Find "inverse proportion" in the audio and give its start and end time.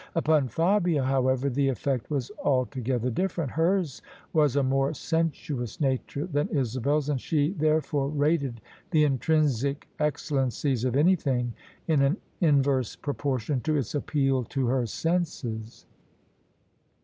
12.39-13.61